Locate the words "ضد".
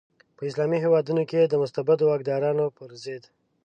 3.03-3.23